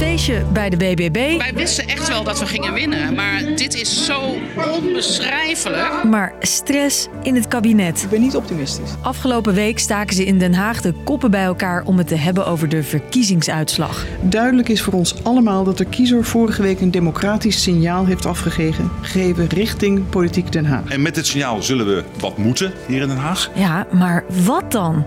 [0.00, 1.38] feestje bij de BBB.
[1.38, 4.20] Wij wisten echt wel dat we gingen winnen, maar dit is zo
[4.72, 6.04] onbeschrijfelijk.
[6.04, 8.02] Maar stress in het kabinet.
[8.02, 8.90] Ik ben niet optimistisch.
[9.02, 12.46] Afgelopen week staken ze in Den Haag de koppen bij elkaar om het te hebben
[12.46, 14.06] over de verkiezingsuitslag.
[14.20, 18.90] Duidelijk is voor ons allemaal dat de kiezer vorige week een democratisch signaal heeft afgegeven
[19.00, 20.84] gegeven richting politiek Den Haag.
[20.88, 23.50] En met dit signaal zullen we wat moeten hier in Den Haag.
[23.54, 25.04] Ja, maar wat dan?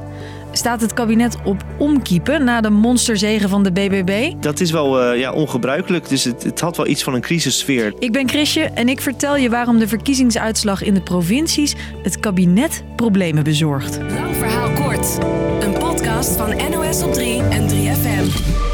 [0.56, 4.34] Staat het kabinet op omkiepen na de monsterzegen van de BBB?
[4.40, 7.94] Dat is wel eh, ja, ongebruikelijk, dus het, het had wel iets van een crisissfeer.
[8.00, 12.84] Ik ben Chrisje en ik vertel je waarom de verkiezingsuitslag in de provincies het kabinet
[12.96, 13.98] problemen bezorgt.
[13.98, 15.18] Lang verhaal kort.
[15.60, 18.73] Een podcast van NOS op 3 en 3FM.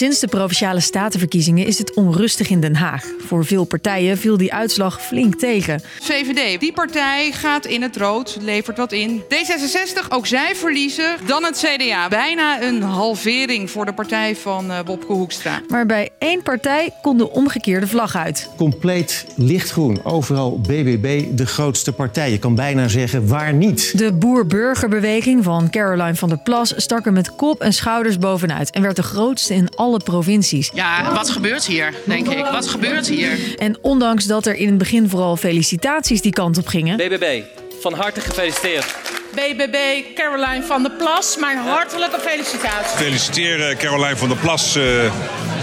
[0.00, 3.04] Sinds de provinciale statenverkiezingen is het onrustig in Den Haag.
[3.26, 5.82] Voor veel partijen viel die uitslag flink tegen.
[6.00, 9.22] VVD, die partij gaat in het rood, levert wat in.
[9.22, 11.16] D66, ook zij verliezen.
[11.26, 12.08] Dan het CDA.
[12.08, 15.60] Bijna een halvering voor de partij van uh, Bobke Hoekstra.
[15.68, 18.50] Maar bij één partij kon de omgekeerde vlag uit.
[18.56, 20.04] Compleet lichtgroen.
[20.04, 22.30] Overal BBB de grootste partij.
[22.30, 23.98] Je kan bijna zeggen waar niet.
[23.98, 28.82] De boer-burgerbeweging van Caroline van der Plas stak er met kop en schouders bovenuit en
[28.82, 30.70] werd de grootste in alle provincies.
[30.74, 32.44] Ja, wat gebeurt hier, denk ik?
[32.44, 33.54] Wat gebeurt hier?
[33.56, 37.42] En ondanks dat er in het begin vooral felicitaties die kant op gingen, BBB,
[37.80, 38.94] van harte gefeliciteerd.
[39.34, 39.76] BBB
[40.14, 42.92] Caroline van der Plas, mijn hartelijke felicitaties.
[42.92, 45.12] Feliciteer Caroline van der Plas uh,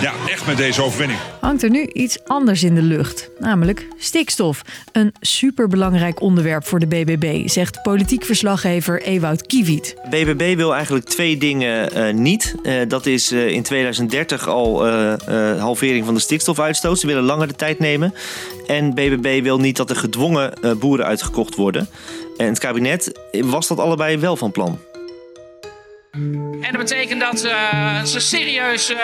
[0.01, 1.19] ja, echt met deze overwinning.
[1.41, 4.61] hangt er nu iets anders in de lucht, namelijk stikstof.
[4.91, 9.95] Een superbelangrijk onderwerp voor de BBB, zegt politiek verslaggever Ewout Kiewiet.
[10.09, 12.55] BBB wil eigenlijk twee dingen uh, niet.
[12.63, 14.87] Uh, dat is uh, in 2030 al
[15.57, 16.99] halvering van de stikstofuitstoot.
[16.99, 18.13] Ze willen langer de tijd nemen.
[18.67, 21.89] En BBB wil niet dat er gedwongen boeren uitgekocht worden.
[22.37, 24.79] En het kabinet was dat allebei wel van plan.
[26.61, 28.97] En dat betekent dat uh, ze serieus uh,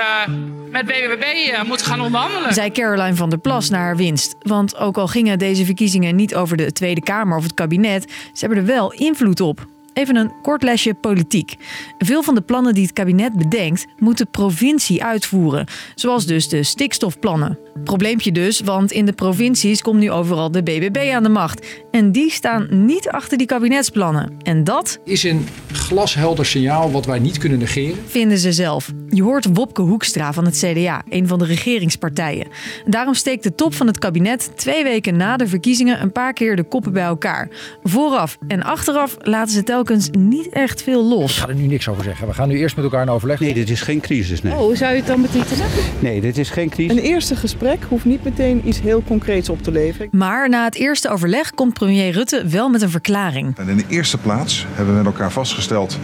[0.70, 2.54] met BBB uh, moeten gaan onderhandelen.
[2.54, 4.36] Zei Caroline van der Plas naar haar winst.
[4.42, 8.46] Want ook al gingen deze verkiezingen niet over de Tweede Kamer of het kabinet, ze
[8.46, 9.68] hebben er wel invloed op.
[9.94, 11.56] Even een kort lesje politiek.
[11.98, 15.68] Veel van de plannen die het kabinet bedenkt, moet de provincie uitvoeren.
[15.96, 17.60] Zoals dus de stikstofplannen.
[17.84, 21.66] Probleempje dus, want in de provincies komt nu overal de BBB aan de macht.
[21.92, 24.38] En die staan niet achter die kabinetsplannen.
[24.42, 27.98] En dat is een glashelder signaal wat wij niet kunnen negeren.
[28.06, 28.92] Vinden ze zelf.
[29.10, 32.48] Je hoort Wopke Hoekstra van het CDA, een van de regeringspartijen.
[32.86, 36.56] Daarom steekt de top van het kabinet twee weken na de verkiezingen een paar keer
[36.56, 37.50] de koppen bij elkaar.
[37.84, 41.32] Vooraf en achteraf laten ze telkens niet echt veel los.
[41.32, 42.28] Ik ga er nu niks over zeggen.
[42.28, 43.40] We gaan nu eerst met elkaar in overleg.
[43.40, 44.42] Nee, dit is geen crisis.
[44.42, 44.54] Nee.
[44.54, 45.66] Oh, hoe zou je het dan betitelen?
[46.00, 46.98] Nee, dit is geen crisis.
[46.98, 50.08] Een eerste gesprek hoeft niet meteen iets heel concreets op te leveren.
[50.12, 53.58] Maar na het eerste overleg komt premier Rutte wel met een verklaring.
[53.58, 56.00] En in de eerste plaats hebben we met elkaar vastgesteld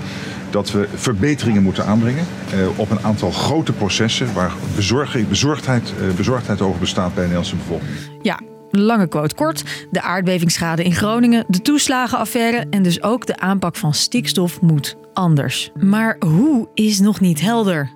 [0.49, 6.61] dat we verbeteringen moeten aanbrengen eh, op een aantal grote processen waar bezorgdheid, eh, bezorgdheid
[6.61, 7.89] over bestaat bij de Nederlandse bevolking.
[8.21, 8.39] Ja,
[8.71, 9.63] lange quote kort.
[9.91, 15.71] De aardbevingsschade in Groningen, de toeslagenaffaire en dus ook de aanpak van stikstof moet anders.
[15.79, 17.89] Maar hoe is nog niet helder.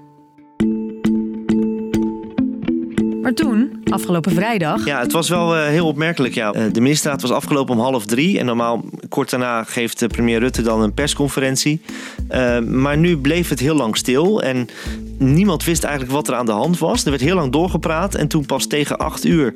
[3.21, 4.85] Maar toen, afgelopen vrijdag.
[4.85, 6.33] Ja, het was wel uh, heel opmerkelijk.
[6.33, 6.55] Ja.
[6.55, 8.39] Uh, de ministerraad was afgelopen om half drie.
[8.39, 11.81] En normaal, kort daarna, geeft premier Rutte dan een persconferentie.
[12.67, 14.41] maar nu bleef het heel lang stil.
[14.41, 14.67] En
[15.17, 17.03] niemand wist eigenlijk wat er aan de hand was.
[17.03, 18.15] Er werd heel lang doorgepraat.
[18.15, 19.53] En toen pas tegen acht uur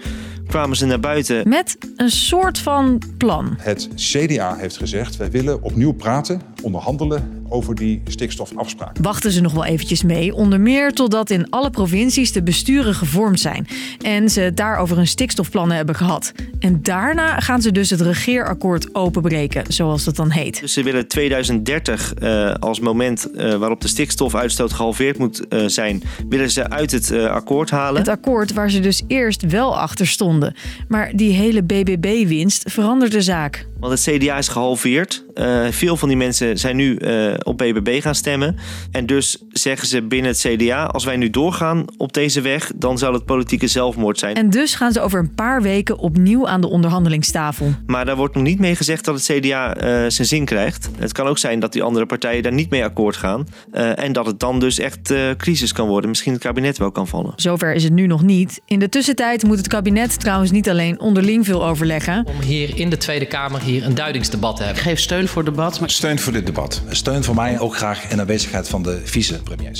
[0.47, 1.49] kwamen ze naar buiten.
[1.49, 3.53] Met een soort van plan.
[3.57, 8.97] Het CDA heeft gezegd: wij willen opnieuw praten, onderhandelen over die stikstofafspraak.
[9.01, 13.39] Wachten ze nog wel eventjes mee, onder meer totdat in alle provincies de besturen gevormd
[13.39, 13.67] zijn
[14.01, 16.31] en ze daarover een stikstofplannen hebben gehad.
[16.59, 20.61] En daarna gaan ze dus het regeerakkoord openbreken, zoals dat dan heet.
[20.61, 26.03] Dus ze willen 2030 uh, als moment uh, waarop de stikstofuitstoot gehalveerd moet uh, zijn,
[26.29, 27.99] willen ze uit het akkoord halen.
[27.99, 30.55] Het akkoord waar ze dus eerst wel achter stonden.
[30.87, 33.65] Maar die hele BBB-winst verandert de zaak.
[33.79, 35.25] Want het CDA is gehalveerd.
[35.69, 36.99] Veel van die mensen zijn nu
[37.43, 38.55] op BBB gaan stemmen.
[38.91, 42.97] En dus zeggen ze binnen het CDA: als wij nu doorgaan op deze weg, dan
[42.97, 44.35] zal het politieke zelfmoord zijn.
[44.35, 47.73] En dus gaan ze over een paar weken opnieuw aan de onderhandelingstafel.
[47.85, 50.89] Maar daar wordt nog niet mee gezegd dat het CDA uh, zijn zin krijgt.
[50.97, 53.47] Het kan ook zijn dat die andere partijen daar niet mee akkoord gaan.
[53.71, 56.09] en dat het dan dus echt crisis kan worden.
[56.09, 57.33] Misschien het kabinet wel kan vallen.
[57.35, 58.61] Zover is het nu nog niet.
[58.65, 62.25] In de tussentijd moet het kabinet trouwens niet alleen onderling veel overleggen.
[62.25, 64.81] Om hier in de Tweede Kamer hier een duidingsdebat te hebben.
[64.83, 65.79] Ik geef steun voor het debat.
[65.79, 65.89] Maar...
[65.89, 66.81] Steun voor dit debat.
[66.89, 69.01] Steun voor mij ook graag in aanwezigheid van de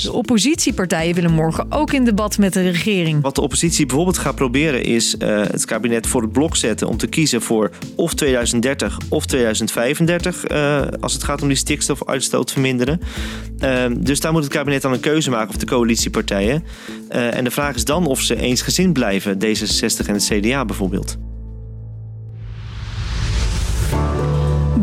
[0.02, 3.22] De oppositiepartijen willen morgen ook in debat met de regering.
[3.22, 6.96] Wat de oppositie bijvoorbeeld gaat proberen is uh, het kabinet voor het blok zetten om
[6.96, 13.00] te kiezen voor of 2030 of 2035 uh, als het gaat om die stikstofuitstoot verminderen.
[13.58, 16.64] Ehm, dus daar moet het kabinet dan een keuze maken, of de coalitiepartijen.
[17.10, 21.27] Uh, en de vraag is dan of ze eensgezind blijven, D66 en het CDA bijvoorbeeld.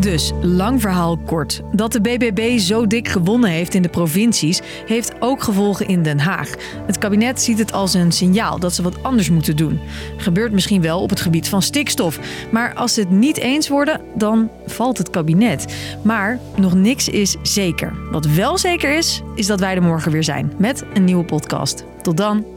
[0.06, 1.62] Dus, lang verhaal kort.
[1.72, 6.20] Dat de BBB zo dik gewonnen heeft in de provincies, heeft ook gevolgen in Den
[6.20, 6.50] Haag.
[6.86, 9.80] Het kabinet ziet het als een signaal dat ze wat anders moeten doen.
[10.18, 12.20] Gebeurt misschien wel op het gebied van stikstof.
[12.52, 15.76] Maar als ze het niet eens worden, dan valt het kabinet.
[16.02, 17.94] Maar nog niks is zeker.
[18.12, 21.84] Wat wel zeker is, is dat wij er morgen weer zijn met een nieuwe podcast.
[22.02, 22.55] Tot dan.